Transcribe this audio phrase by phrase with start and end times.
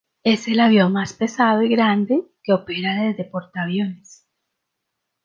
[0.23, 4.25] Es el avión más pesado y grande que opera desde portaaviones.